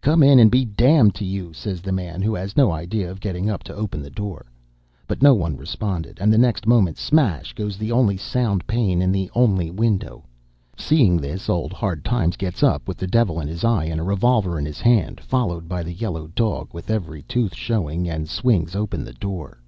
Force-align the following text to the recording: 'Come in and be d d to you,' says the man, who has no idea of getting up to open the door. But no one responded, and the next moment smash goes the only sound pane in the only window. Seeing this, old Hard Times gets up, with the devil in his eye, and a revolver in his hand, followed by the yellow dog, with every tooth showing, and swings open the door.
'Come 0.00 0.22
in 0.22 0.38
and 0.38 0.48
be 0.48 0.64
d 0.64 0.74
d 1.02 1.10
to 1.10 1.24
you,' 1.24 1.52
says 1.52 1.82
the 1.82 1.90
man, 1.90 2.22
who 2.22 2.36
has 2.36 2.56
no 2.56 2.70
idea 2.70 3.10
of 3.10 3.18
getting 3.18 3.50
up 3.50 3.64
to 3.64 3.74
open 3.74 4.00
the 4.00 4.10
door. 4.10 4.46
But 5.08 5.24
no 5.24 5.34
one 5.34 5.56
responded, 5.56 6.18
and 6.20 6.32
the 6.32 6.38
next 6.38 6.68
moment 6.68 6.98
smash 6.98 7.52
goes 7.52 7.76
the 7.78 7.90
only 7.90 8.16
sound 8.16 8.68
pane 8.68 9.02
in 9.02 9.10
the 9.10 9.28
only 9.34 9.72
window. 9.72 10.22
Seeing 10.78 11.16
this, 11.16 11.48
old 11.48 11.72
Hard 11.72 12.04
Times 12.04 12.36
gets 12.36 12.62
up, 12.62 12.86
with 12.86 12.96
the 12.98 13.08
devil 13.08 13.40
in 13.40 13.48
his 13.48 13.64
eye, 13.64 13.86
and 13.86 14.00
a 14.00 14.04
revolver 14.04 14.56
in 14.56 14.64
his 14.66 14.80
hand, 14.80 15.18
followed 15.20 15.68
by 15.68 15.82
the 15.82 15.92
yellow 15.92 16.28
dog, 16.28 16.68
with 16.72 16.88
every 16.88 17.22
tooth 17.24 17.56
showing, 17.56 18.08
and 18.08 18.28
swings 18.28 18.76
open 18.76 19.04
the 19.04 19.14
door. 19.14 19.60